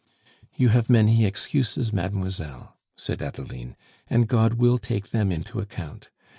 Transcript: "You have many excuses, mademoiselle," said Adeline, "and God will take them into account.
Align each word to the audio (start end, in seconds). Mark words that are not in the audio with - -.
"You 0.55 0.69
have 0.69 0.89
many 0.89 1.25
excuses, 1.25 1.93
mademoiselle," 1.93 2.75
said 2.97 3.21
Adeline, 3.21 3.75
"and 4.07 4.27
God 4.27 4.55
will 4.55 4.79
take 4.79 5.11
them 5.11 5.31
into 5.31 5.59
account. 5.59 6.09